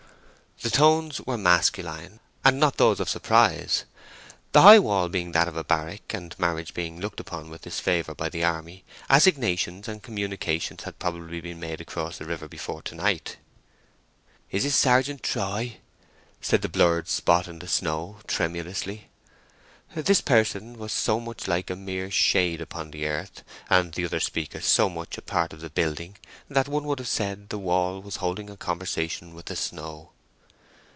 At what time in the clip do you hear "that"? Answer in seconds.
5.31-5.47, 26.49-26.67